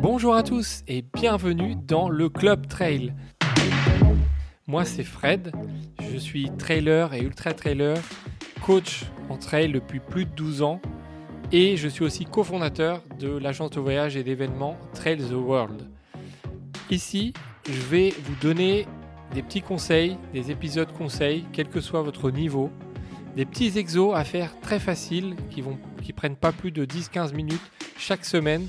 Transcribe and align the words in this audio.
Bonjour 0.00 0.36
à 0.36 0.44
tous 0.44 0.84
et 0.86 1.02
bienvenue 1.02 1.74
dans 1.74 2.08
le 2.08 2.28
Club 2.28 2.68
Trail. 2.68 3.14
Moi 4.68 4.84
c'est 4.84 5.02
Fred, 5.02 5.50
je 6.00 6.16
suis 6.16 6.50
trailer 6.56 7.14
et 7.14 7.20
ultra 7.20 7.52
trailer, 7.52 7.96
coach 8.64 9.06
en 9.28 9.36
trail 9.36 9.72
depuis 9.72 9.98
plus 9.98 10.24
de 10.24 10.30
12 10.30 10.62
ans 10.62 10.80
et 11.50 11.76
je 11.76 11.88
suis 11.88 12.04
aussi 12.04 12.26
cofondateur 12.26 13.02
de 13.18 13.28
l'agence 13.28 13.70
de 13.70 13.80
voyage 13.80 14.16
et 14.16 14.22
d'événements 14.22 14.76
Trail 14.94 15.18
the 15.18 15.32
World. 15.32 15.88
Ici, 16.90 17.32
je 17.68 17.80
vais 17.80 18.14
vous 18.22 18.34
donner 18.40 18.86
des 19.34 19.42
petits 19.42 19.62
conseils, 19.62 20.16
des 20.32 20.52
épisodes 20.52 20.92
conseils, 20.92 21.44
quel 21.52 21.68
que 21.68 21.80
soit 21.80 22.02
votre 22.02 22.30
niveau, 22.30 22.70
des 23.34 23.44
petits 23.44 23.76
exos 23.76 24.14
à 24.14 24.22
faire 24.22 24.58
très 24.60 24.78
faciles 24.78 25.34
qui 25.50 25.60
vont 25.60 25.76
qui 26.02 26.12
prennent 26.12 26.36
pas 26.36 26.52
plus 26.52 26.70
de 26.70 26.84
10-15 26.84 27.34
minutes 27.34 27.70
chaque 27.98 28.24
semaine. 28.24 28.68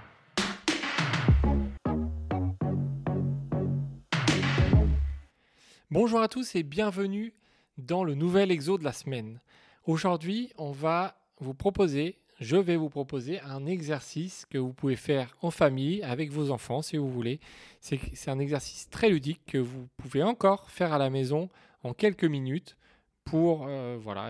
Bonjour 5.91 6.21
à 6.21 6.29
tous 6.29 6.55
et 6.55 6.63
bienvenue 6.63 7.33
dans 7.77 8.05
le 8.05 8.15
nouvel 8.15 8.49
exo 8.49 8.77
de 8.77 8.85
la 8.85 8.93
semaine. 8.93 9.41
Aujourd'hui, 9.83 10.49
on 10.57 10.71
va 10.71 11.17
vous 11.41 11.53
proposer, 11.53 12.17
je 12.39 12.55
vais 12.55 12.77
vous 12.77 12.87
proposer 12.87 13.41
un 13.41 13.65
exercice 13.65 14.45
que 14.49 14.57
vous 14.57 14.71
pouvez 14.71 14.95
faire 14.95 15.35
en 15.41 15.51
famille 15.51 16.01
avec 16.03 16.31
vos 16.31 16.49
enfants 16.49 16.81
si 16.81 16.95
vous 16.95 17.11
voulez. 17.11 17.41
C'est 17.81 18.29
un 18.29 18.39
exercice 18.39 18.89
très 18.89 19.09
ludique 19.09 19.41
que 19.45 19.57
vous 19.57 19.89
pouvez 19.97 20.23
encore 20.23 20.71
faire 20.71 20.93
à 20.93 20.97
la 20.97 21.09
maison 21.09 21.49
en 21.83 21.93
quelques 21.93 22.23
minutes 22.23 22.77
pour 23.25 23.65
euh, 23.67 23.97
voilà, 23.99 24.29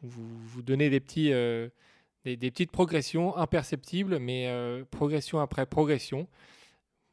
vous, 0.00 0.62
donner 0.62 0.88
euh, 1.16 1.68
des, 2.24 2.36
petites 2.36 2.70
progressions 2.70 3.36
imperceptibles, 3.36 4.20
mais 4.20 4.46
euh, 4.46 4.84
progression 4.92 5.40
après 5.40 5.66
progression. 5.66 6.28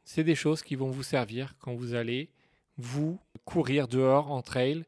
C'est 0.04 0.24
des 0.24 0.36
choses 0.36 0.62
qui 0.62 0.76
vont 0.76 0.92
vous 0.92 1.02
servir 1.02 1.56
quand 1.58 1.74
vous 1.74 1.96
allez 1.96 2.30
vous 2.78 3.20
courir 3.46 3.88
dehors 3.88 4.32
en 4.32 4.42
trail. 4.42 4.86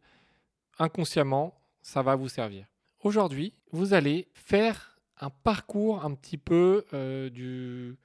Inconsciemment, 0.80 1.54
ça 1.82 2.02
va 2.02 2.16
vous 2.16 2.30
servir. 2.30 2.66
Aujourd'hui, 3.04 3.54
vous 3.72 3.94
allez 3.94 4.28
faire 4.34 5.00
un 5.20 5.30
parcours 5.30 6.04
un 6.04 6.14
petit 6.14 6.38
peu 6.38 6.86
euh, 6.94 7.30
du, 7.30 7.98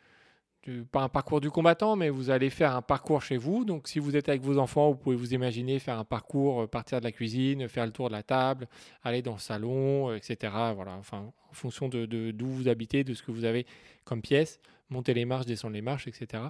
du, 0.62 0.84
pas 0.84 1.02
un 1.02 1.08
parcours 1.08 1.40
du 1.40 1.50
combattant, 1.50 1.96
mais 1.96 2.10
vous 2.10 2.30
allez 2.30 2.50
faire 2.50 2.76
un 2.76 2.82
parcours 2.82 3.22
chez 3.22 3.36
vous. 3.36 3.64
Donc, 3.64 3.88
si 3.88 3.98
vous 3.98 4.16
êtes 4.16 4.28
avec 4.28 4.42
vos 4.42 4.58
enfants, 4.58 4.90
vous 4.90 4.96
pouvez 4.96 5.16
vous 5.16 5.34
imaginer 5.34 5.78
faire 5.78 5.98
un 5.98 6.04
parcours, 6.04 6.62
euh, 6.62 6.66
partir 6.66 6.98
de 7.00 7.04
la 7.04 7.12
cuisine, 7.12 7.68
faire 7.68 7.86
le 7.86 7.92
tour 7.92 8.08
de 8.08 8.12
la 8.12 8.22
table, 8.22 8.68
aller 9.02 9.22
dans 9.22 9.34
le 9.34 9.38
salon, 9.38 10.10
euh, 10.10 10.16
etc. 10.16 10.52
Voilà, 10.74 10.92
enfin, 10.98 11.32
en 11.50 11.54
fonction 11.54 11.88
de 11.88 12.06
d'où 12.30 12.46
vous 12.46 12.68
habitez, 12.68 13.04
de 13.04 13.14
ce 13.14 13.22
que 13.22 13.30
vous 13.30 13.44
avez 13.44 13.66
comme 14.04 14.20
pièce, 14.20 14.60
monter 14.90 15.14
les 15.14 15.24
marches, 15.24 15.46
descendre 15.46 15.74
les 15.74 15.82
marches, 15.82 16.06
etc. 16.06 16.44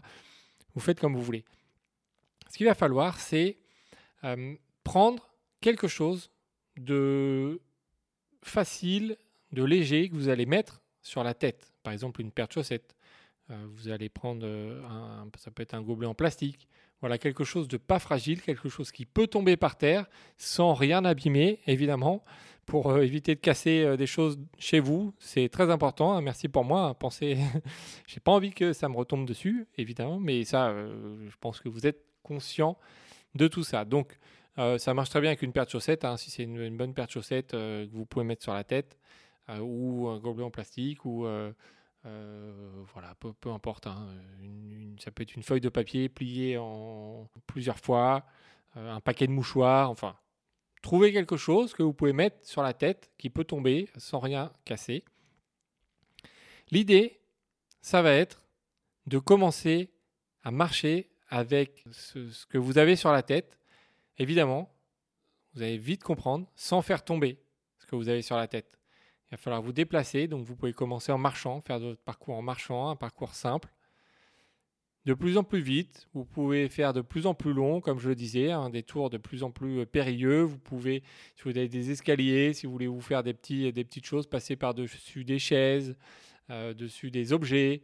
Vous 0.74 0.80
faites 0.80 1.00
comme 1.00 1.14
vous 1.14 1.22
voulez. 1.22 1.44
Ce 2.50 2.56
qu'il 2.56 2.66
va 2.66 2.74
falloir, 2.74 3.18
c'est 3.18 3.56
euh, 4.26 4.54
prendre 4.84 5.30
quelque 5.60 5.88
chose 5.88 6.30
de 6.76 7.60
facile, 8.42 9.16
de 9.52 9.64
léger 9.64 10.08
que 10.08 10.14
vous 10.14 10.28
allez 10.28 10.46
mettre 10.46 10.82
sur 11.02 11.24
la 11.24 11.34
tête. 11.34 11.72
Par 11.82 11.92
exemple, 11.92 12.20
une 12.20 12.30
paire 12.30 12.48
de 12.48 12.52
chaussettes. 12.52 12.96
Euh, 13.50 13.66
vous 13.70 13.88
allez 13.88 14.08
prendre 14.08 14.44
un, 14.46 15.28
ça 15.38 15.50
peut 15.50 15.62
être 15.62 15.74
un 15.74 15.82
gobelet 15.82 16.08
en 16.08 16.14
plastique. 16.14 16.68
Voilà, 17.00 17.18
quelque 17.18 17.44
chose 17.44 17.68
de 17.68 17.76
pas 17.76 17.98
fragile, 17.98 18.40
quelque 18.40 18.68
chose 18.68 18.90
qui 18.90 19.04
peut 19.04 19.26
tomber 19.26 19.56
par 19.56 19.76
terre 19.76 20.06
sans 20.38 20.74
rien 20.74 21.04
abîmer, 21.04 21.60
évidemment, 21.66 22.24
pour 22.64 22.90
euh, 22.90 23.02
éviter 23.02 23.34
de 23.34 23.40
casser 23.40 23.82
euh, 23.82 23.96
des 23.96 24.06
choses 24.06 24.38
chez 24.58 24.80
vous. 24.80 25.14
C'est 25.18 25.48
très 25.48 25.70
important. 25.70 26.14
Hein. 26.14 26.20
Merci 26.20 26.48
pour 26.48 26.64
moi. 26.64 26.82
Hein. 26.82 26.94
Pensez, 26.94 27.38
j'ai 28.06 28.20
pas 28.20 28.32
envie 28.32 28.52
que 28.52 28.72
ça 28.72 28.88
me 28.88 28.96
retombe 28.96 29.26
dessus, 29.26 29.66
évidemment, 29.76 30.18
mais 30.18 30.44
ça, 30.44 30.68
euh, 30.68 31.28
je 31.28 31.36
pense 31.40 31.60
que 31.60 31.68
vous 31.68 31.86
êtes 31.86 32.02
conscient 32.22 32.76
de 33.34 33.48
tout 33.48 33.64
ça. 33.64 33.84
Donc, 33.84 34.18
euh, 34.58 34.78
ça 34.78 34.94
marche 34.94 35.10
très 35.10 35.20
bien 35.20 35.30
avec 35.30 35.42
une 35.42 35.52
paire 35.52 35.66
de 35.66 35.70
chaussettes. 35.70 36.04
Hein, 36.04 36.16
si 36.16 36.30
c'est 36.30 36.44
une, 36.44 36.76
bonne 36.76 36.94
paire 36.94 37.06
de 37.06 37.10
chaussettes 37.10 37.54
euh, 37.54 37.86
que 37.86 37.92
vous 37.92 38.06
pouvez 38.06 38.24
mettre 38.24 38.42
sur 38.42 38.54
la 38.54 38.64
tête, 38.64 38.98
euh, 39.50 39.58
ou 39.58 40.08
un 40.08 40.18
gobelet 40.18 40.44
en 40.44 40.50
plastique, 40.50 41.04
ou 41.04 41.26
voilà, 42.02 43.14
peu, 43.40 43.50
importe. 43.50 43.86
Hein, 43.86 44.08
ça 44.98 45.10
peut 45.10 45.22
être 45.22 45.34
une 45.34 45.42
feuille 45.42 45.60
de 45.60 45.68
papier 45.68 46.08
pliée 46.08 46.56
en 46.58 47.28
plusieurs 47.46 47.78
fois, 47.78 48.24
un 48.74 49.00
paquet 49.00 49.26
de 49.26 49.32
mouchoirs, 49.32 49.90
enfin. 49.90 50.16
Trouvez 50.82 51.12
quelque 51.12 51.36
chose 51.36 51.72
que 51.72 51.82
vous 51.82 51.92
pouvez 51.92 52.12
mettre 52.12 52.36
sur 52.46 52.62
la 52.62 52.72
tête 52.72 53.10
qui 53.18 53.28
peut 53.28 53.42
tomber 53.42 53.88
sans 53.96 54.20
rien 54.20 54.52
casser. 54.64 55.04
L'idée, 56.70 57.18
ça 57.80 58.02
va 58.02 58.12
être 58.12 58.44
de 59.06 59.18
commencer 59.18 59.90
à 60.44 60.52
marcher 60.52 61.10
avec 61.28 61.84
ce, 61.90 62.46
que 62.46 62.58
vous 62.58 62.78
avez 62.78 62.96
sur 62.96 63.12
la 63.12 63.22
tête, 63.22 63.58
évidemment, 64.18 64.72
vous 65.54 65.62
allez 65.62 65.78
vite 65.78 66.02
comprendre 66.02 66.46
sans 66.54 66.82
faire 66.82 67.04
tomber 67.04 67.38
ce 67.78 67.86
que 67.86 67.96
vous 67.96 68.08
avez 68.08 68.22
sur 68.22 68.36
la 68.36 68.46
tête. 68.46 68.78
Il 69.28 69.30
va 69.32 69.36
falloir 69.38 69.62
vous 69.62 69.72
déplacer, 69.72 70.28
donc 70.28 70.44
vous 70.44 70.54
pouvez 70.54 70.72
commencer 70.72 71.10
en 71.10 71.18
marchant, 71.18 71.60
faire 71.60 71.80
votre 71.80 72.00
parcours 72.00 72.36
en 72.36 72.42
marchant, 72.42 72.90
un 72.90 72.96
parcours 72.96 73.34
simple. 73.34 73.68
De 75.04 75.14
plus 75.14 75.36
en 75.36 75.44
plus 75.44 75.60
vite, 75.60 76.08
vous 76.14 76.24
pouvez 76.24 76.68
faire 76.68 76.92
de 76.92 77.00
plus 77.00 77.26
en 77.26 77.34
plus 77.34 77.52
long, 77.52 77.80
comme 77.80 78.00
je 78.00 78.08
le 78.08 78.16
disais, 78.16 78.50
hein, 78.50 78.70
des 78.70 78.82
tours 78.82 79.08
de 79.08 79.18
plus 79.18 79.44
en 79.44 79.52
plus 79.52 79.86
périlleux. 79.86 80.42
Vous 80.42 80.58
pouvez, 80.58 81.04
si 81.36 81.44
vous 81.44 81.50
avez 81.50 81.68
des 81.68 81.92
escaliers, 81.92 82.52
si 82.52 82.66
vous 82.66 82.72
voulez 82.72 82.88
vous 82.88 83.00
faire 83.00 83.22
des, 83.22 83.32
petits, 83.32 83.72
des 83.72 83.84
petites 83.84 84.04
choses, 84.04 84.26
passer 84.26 84.56
par-dessus 84.56 85.24
des 85.24 85.38
chaises, 85.38 85.96
euh, 86.50 86.74
dessus 86.74 87.12
des 87.12 87.32
objets, 87.32 87.82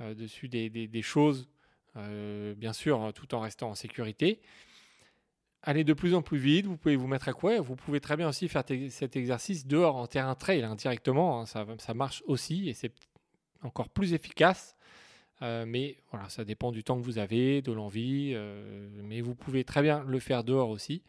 euh, 0.00 0.14
dessus 0.14 0.48
des, 0.48 0.68
des, 0.68 0.88
des 0.88 1.02
choses 1.02 1.48
euh, 1.96 2.54
bien 2.54 2.72
sûr, 2.72 3.00
hein, 3.00 3.12
tout 3.12 3.34
en 3.34 3.40
restant 3.40 3.70
en 3.70 3.74
sécurité. 3.74 4.40
Allez 5.62 5.84
de 5.84 5.94
plus 5.94 6.14
en 6.14 6.22
plus 6.22 6.38
vite, 6.38 6.66
vous 6.66 6.76
pouvez 6.76 6.96
vous 6.96 7.06
mettre 7.06 7.28
à 7.28 7.32
quoi 7.32 7.58
Vous 7.60 7.76
pouvez 7.76 8.00
très 8.00 8.16
bien 8.16 8.28
aussi 8.28 8.48
faire 8.48 8.64
cet 8.90 9.16
exercice 9.16 9.66
dehors 9.66 9.96
en 9.96 10.06
terrain 10.06 10.34
trail, 10.34 10.62
hein, 10.62 10.74
directement, 10.74 11.40
hein, 11.40 11.46
ça, 11.46 11.94
marche 11.94 12.22
aussi 12.26 12.68
et 12.68 12.74
c'est 12.74 12.92
encore 13.62 13.88
plus 13.88 14.12
efficace. 14.12 14.76
Euh, 15.42 15.64
mais 15.66 15.96
voilà, 16.10 16.28
ça 16.28 16.44
dépend 16.44 16.70
du 16.70 16.84
temps 16.84 16.96
que 16.98 17.04
vous 17.04 17.18
avez, 17.18 17.62
de 17.62 17.72
l'envie, 17.72 18.32
euh, 18.34 18.88
mais 19.02 19.20
vous 19.20 19.34
pouvez 19.34 19.64
très 19.64 19.82
bien 19.82 20.04
le 20.06 20.18
faire 20.20 20.44
dehors 20.44 20.68
aussi. 20.68 21.02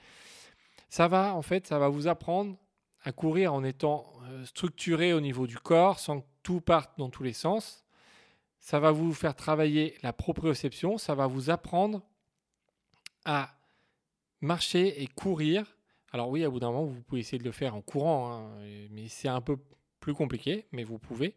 Ça 0.90 1.08
va, 1.08 1.36
en 1.36 1.42
fait, 1.42 1.68
ça 1.68 1.78
va 1.78 1.90
vous 1.90 2.08
apprendre 2.08 2.56
à 3.04 3.12
courir 3.12 3.54
en 3.54 3.64
étant 3.64 4.14
structuré 4.46 5.14
au 5.14 5.20
niveau 5.20 5.48
du 5.48 5.58
corps, 5.58 6.00
sans 6.00 6.22
que 6.22 6.26
tout 6.44 6.62
parte 6.62 6.98
dans 6.98 7.10
tous 7.10 7.24
les 7.24 7.34
sens 7.34 7.85
ça 8.66 8.80
va 8.80 8.92
vous 8.92 9.14
faire 9.14 9.36
travailler 9.36 9.96
la 10.02 10.12
proprioception, 10.12 10.98
ça 10.98 11.14
va 11.14 11.28
vous 11.28 11.52
apprendre 11.52 12.02
à 13.24 13.54
marcher 14.42 15.04
et 15.04 15.06
courir. 15.06 15.78
Alors 16.12 16.30
oui, 16.30 16.44
à 16.44 16.50
bout 16.50 16.60
d'un 16.60 16.72
moment, 16.72 16.86
vous 16.86 17.04
pouvez 17.04 17.22
essayer 17.22 17.38
de 17.38 17.44
le 17.44 17.52
faire 17.52 17.76
en 17.76 17.82
courant, 17.82 18.32
hein, 18.32 18.50
mais 18.90 19.08
c'est 19.08 19.28
un 19.28 19.40
peu 19.40 19.58
plus 20.00 20.16
compliqué, 20.16 20.66
mais 20.72 20.84
vous 20.84 20.98
pouvez. 20.98 21.36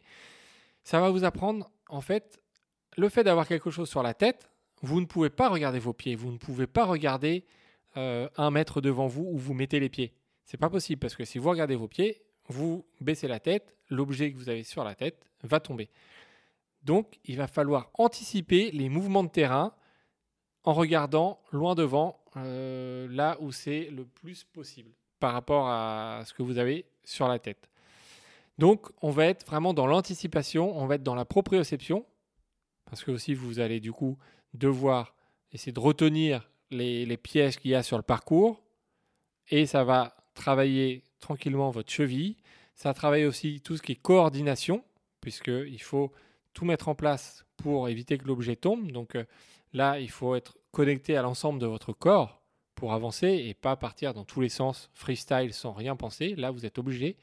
Ça 0.84 1.00
va 1.00 1.10
vous 1.10 1.24
apprendre, 1.24 1.70
en 1.90 2.00
fait, 2.00 2.40
le 2.96 3.10
fait 3.10 3.24
d'avoir 3.24 3.46
quelque 3.46 3.70
chose 3.70 3.90
sur 3.90 4.02
la 4.02 4.14
tête, 4.14 4.48
vous 4.80 4.98
ne 4.98 5.06
pouvez 5.06 5.28
pas 5.28 5.50
regarder 5.50 5.80
vos 5.80 5.92
pieds, 5.92 6.14
vous 6.14 6.32
ne 6.32 6.38
pouvez 6.38 6.66
pas 6.66 6.86
regarder 6.86 7.44
euh, 7.98 8.26
un 8.38 8.50
mètre 8.50 8.80
devant 8.80 9.06
vous 9.06 9.28
où 9.30 9.36
vous 9.36 9.52
mettez 9.52 9.80
les 9.80 9.90
pieds. 9.90 10.14
C'est 10.46 10.56
pas 10.56 10.70
possible 10.70 10.98
parce 10.98 11.14
que 11.14 11.26
si 11.26 11.36
vous 11.36 11.50
regardez 11.50 11.76
vos 11.76 11.88
pieds, 11.88 12.22
vous 12.46 12.86
baissez 13.02 13.28
la 13.28 13.38
tête, 13.38 13.76
l'objet 13.90 14.32
que 14.32 14.38
vous 14.38 14.48
avez 14.48 14.62
sur 14.62 14.82
la 14.82 14.94
tête 14.94 15.26
va 15.42 15.60
tomber. 15.60 15.90
Donc, 16.82 17.18
il 17.24 17.36
va 17.36 17.46
falloir 17.46 17.90
anticiper 17.94 18.70
les 18.70 18.88
mouvements 18.88 19.24
de 19.24 19.28
terrain 19.28 19.74
en 20.64 20.72
regardant 20.72 21.40
loin 21.52 21.74
devant, 21.74 22.20
euh, 22.36 23.08
là 23.10 23.36
où 23.40 23.52
c'est 23.52 23.90
le 23.90 24.04
plus 24.04 24.44
possible 24.44 24.90
par 25.18 25.32
rapport 25.32 25.68
à 25.68 26.22
ce 26.24 26.34
que 26.34 26.42
vous 26.42 26.58
avez 26.58 26.86
sur 27.04 27.26
la 27.28 27.38
tête. 27.38 27.68
Donc, 28.58 28.90
on 29.02 29.10
va 29.10 29.26
être 29.26 29.46
vraiment 29.46 29.72
dans 29.72 29.86
l'anticipation, 29.86 30.76
on 30.76 30.86
va 30.86 30.96
être 30.96 31.02
dans 31.02 31.14
la 31.14 31.24
proprioception, 31.24 32.04
parce 32.84 33.04
que 33.04 33.10
aussi 33.10 33.34
vous 33.34 33.60
allez 33.60 33.80
du 33.80 33.92
coup 33.92 34.18
devoir 34.54 35.14
essayer 35.52 35.72
de 35.72 35.80
retenir 35.80 36.50
les, 36.70 37.06
les 37.06 37.16
pièges 37.16 37.58
qu'il 37.58 37.70
y 37.70 37.74
a 37.74 37.82
sur 37.82 37.96
le 37.96 38.02
parcours, 38.02 38.62
et 39.48 39.66
ça 39.66 39.84
va 39.84 40.16
travailler 40.34 41.04
tranquillement 41.20 41.70
votre 41.70 41.90
cheville. 41.90 42.36
Ça 42.74 42.94
travaille 42.94 43.24
aussi 43.24 43.60
tout 43.60 43.76
ce 43.76 43.82
qui 43.82 43.92
est 43.92 44.02
coordination, 44.02 44.84
puisqu'il 45.20 45.82
faut 45.82 46.12
tout 46.52 46.64
mettre 46.64 46.88
en 46.88 46.94
place 46.94 47.44
pour 47.56 47.88
éviter 47.88 48.18
que 48.18 48.26
l'objet 48.26 48.56
tombe. 48.56 48.90
Donc 48.90 49.14
euh, 49.14 49.24
là, 49.72 49.98
il 50.00 50.10
faut 50.10 50.34
être 50.34 50.56
connecté 50.72 51.16
à 51.16 51.22
l'ensemble 51.22 51.58
de 51.58 51.66
votre 51.66 51.92
corps 51.92 52.42
pour 52.74 52.92
avancer 52.92 53.28
et 53.28 53.54
pas 53.54 53.76
partir 53.76 54.14
dans 54.14 54.24
tous 54.24 54.40
les 54.40 54.48
sens 54.48 54.90
freestyle 54.94 55.52
sans 55.52 55.72
rien 55.72 55.96
penser. 55.96 56.34
Là, 56.36 56.50
vous 56.50 56.64
êtes 56.64 56.78
obligé 56.78 57.16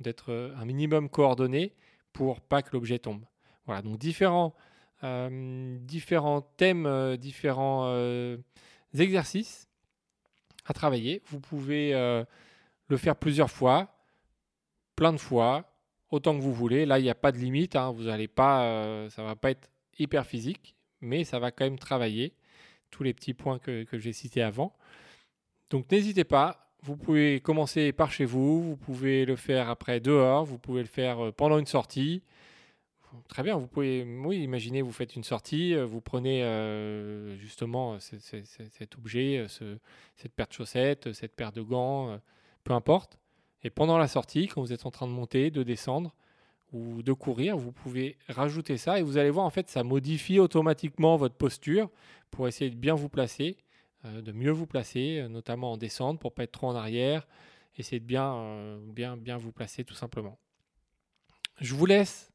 d'être 0.00 0.32
euh, 0.32 0.54
un 0.56 0.64
minimum 0.64 1.08
coordonné 1.08 1.74
pour 2.12 2.40
pas 2.40 2.62
que 2.62 2.70
l'objet 2.72 2.98
tombe. 2.98 3.24
Voilà, 3.66 3.82
donc 3.82 3.98
différents, 3.98 4.54
euh, 5.02 5.78
différents 5.80 6.42
thèmes, 6.42 7.16
différents 7.16 7.90
exercices 8.96 9.68
à 10.66 10.74
travailler. 10.74 11.22
Vous 11.26 11.40
pouvez 11.40 11.92
le 11.92 12.96
faire 12.96 13.16
plusieurs 13.16 13.50
fois, 13.50 13.96
plein 14.96 15.12
de 15.12 15.18
fois, 15.18 15.73
autant 16.10 16.36
que 16.36 16.42
vous 16.42 16.52
voulez. 16.52 16.86
Là, 16.86 16.98
il 16.98 17.02
n'y 17.02 17.10
a 17.10 17.14
pas 17.14 17.32
de 17.32 17.38
limite. 17.38 17.76
Hein. 17.76 17.92
Vous 17.92 18.08
allez 18.08 18.28
pas, 18.28 18.64
euh, 18.64 19.10
ça 19.10 19.22
va 19.22 19.36
pas 19.36 19.50
être 19.50 19.68
hyper 19.98 20.26
physique, 20.26 20.76
mais 21.00 21.24
ça 21.24 21.38
va 21.38 21.50
quand 21.50 21.64
même 21.64 21.78
travailler 21.78 22.34
tous 22.90 23.02
les 23.02 23.14
petits 23.14 23.34
points 23.34 23.58
que, 23.58 23.86
j'ai 23.92 24.12
cités 24.12 24.42
avant. 24.42 24.74
Donc 25.70 25.90
n'hésitez 25.90 26.24
pas. 26.24 26.60
Vous 26.82 26.96
pouvez 26.96 27.40
commencer 27.40 27.92
par 27.92 28.12
chez 28.12 28.26
vous, 28.26 28.62
vous 28.62 28.76
pouvez 28.76 29.24
le 29.24 29.36
faire 29.36 29.70
après 29.70 30.00
dehors, 30.00 30.44
vous 30.44 30.58
pouvez 30.58 30.82
le 30.82 30.88
faire 30.88 31.24
euh, 31.24 31.32
pendant 31.32 31.58
une 31.58 31.66
sortie. 31.66 32.22
Très 33.28 33.44
bien, 33.44 33.56
vous 33.56 33.68
pouvez, 33.68 34.02
oui, 34.24 34.38
imaginez, 34.42 34.82
vous 34.82 34.90
faites 34.90 35.14
une 35.14 35.22
sortie, 35.22 35.74
euh, 35.74 35.86
vous 35.86 36.00
prenez 36.00 36.42
justement 37.38 37.98
cet 38.00 38.96
objet, 38.98 39.46
cette 39.48 40.32
paire 40.34 40.48
de 40.48 40.52
chaussettes, 40.52 41.12
cette 41.12 41.34
paire 41.36 41.52
de 41.52 41.62
gants, 41.62 42.18
peu 42.64 42.72
importe. 42.72 43.18
Et 43.64 43.70
pendant 43.70 43.96
la 43.96 44.08
sortie, 44.08 44.46
quand 44.46 44.60
vous 44.60 44.72
êtes 44.72 44.84
en 44.84 44.90
train 44.90 45.06
de 45.06 45.12
monter, 45.12 45.50
de 45.50 45.62
descendre 45.62 46.14
ou 46.72 47.02
de 47.02 47.12
courir, 47.14 47.56
vous 47.56 47.72
pouvez 47.72 48.18
rajouter 48.28 48.76
ça 48.76 48.98
et 48.98 49.02
vous 49.02 49.16
allez 49.16 49.30
voir, 49.30 49.46
en 49.46 49.50
fait, 49.50 49.70
ça 49.70 49.82
modifie 49.82 50.38
automatiquement 50.38 51.16
votre 51.16 51.34
posture 51.34 51.90
pour 52.30 52.46
essayer 52.46 52.70
de 52.70 52.76
bien 52.76 52.94
vous 52.94 53.08
placer, 53.08 53.56
euh, 54.04 54.20
de 54.20 54.32
mieux 54.32 54.50
vous 54.50 54.66
placer, 54.66 55.20
euh, 55.20 55.28
notamment 55.28 55.72
en 55.72 55.76
descente 55.78 56.20
pour 56.20 56.34
pas 56.34 56.44
être 56.44 56.52
trop 56.52 56.68
en 56.68 56.74
arrière. 56.74 57.26
Essayez 57.78 58.00
de 58.00 58.04
bien, 58.04 58.34
euh, 58.34 58.78
bien, 58.86 59.16
bien 59.16 59.38
vous 59.38 59.50
placer 59.50 59.82
tout 59.82 59.94
simplement. 59.94 60.38
Je 61.60 61.74
vous 61.74 61.86
laisse 61.86 62.30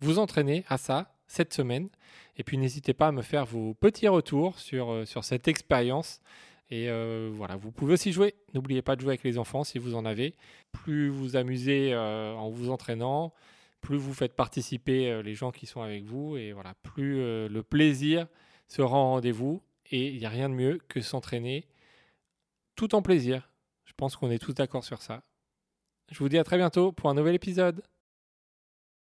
vous 0.00 0.18
entraîner 0.18 0.64
à 0.68 0.78
ça 0.78 1.14
cette 1.26 1.52
semaine. 1.52 1.90
Et 2.36 2.42
puis 2.42 2.56
n'hésitez 2.56 2.94
pas 2.94 3.08
à 3.08 3.12
me 3.12 3.22
faire 3.22 3.44
vos 3.44 3.74
petits 3.74 4.08
retours 4.08 4.58
sur, 4.58 5.06
sur 5.06 5.24
cette 5.24 5.46
expérience 5.46 6.20
et 6.70 6.88
euh, 6.88 7.30
voilà, 7.32 7.56
vous 7.56 7.72
pouvez 7.72 7.94
aussi 7.94 8.12
jouer. 8.12 8.34
N'oubliez 8.54 8.82
pas 8.82 8.94
de 8.94 9.00
jouer 9.00 9.10
avec 9.10 9.24
les 9.24 9.38
enfants 9.38 9.64
si 9.64 9.78
vous 9.78 9.94
en 9.94 10.04
avez. 10.04 10.36
Plus 10.72 11.08
vous 11.08 11.36
amusez 11.36 11.92
euh, 11.92 12.32
en 12.34 12.48
vous 12.48 12.70
entraînant, 12.70 13.34
plus 13.80 13.96
vous 13.96 14.14
faites 14.14 14.34
participer 14.34 15.10
euh, 15.10 15.22
les 15.22 15.34
gens 15.34 15.50
qui 15.50 15.66
sont 15.66 15.82
avec 15.82 16.04
vous. 16.04 16.36
Et 16.36 16.52
voilà, 16.52 16.74
plus 16.82 17.16
le 17.48 17.62
plaisir 17.62 18.28
sera 18.68 18.96
en 18.96 19.10
rendez-vous. 19.10 19.62
Et 19.90 20.08
il 20.08 20.18
n'y 20.18 20.26
a 20.26 20.30
rien 20.30 20.48
de 20.48 20.54
mieux 20.54 20.80
que 20.88 21.00
s'entraîner 21.00 21.66
tout 22.76 22.94
en 22.94 23.02
plaisir. 23.02 23.50
Je 23.84 23.92
pense 23.96 24.14
qu'on 24.14 24.30
est 24.30 24.38
tous 24.38 24.54
d'accord 24.54 24.84
sur 24.84 25.02
ça. 25.02 25.24
Je 26.12 26.18
vous 26.18 26.28
dis 26.28 26.38
à 26.38 26.44
très 26.44 26.56
bientôt 26.56 26.92
pour 26.92 27.10
un 27.10 27.14
nouvel 27.14 27.34
épisode. 27.34 27.82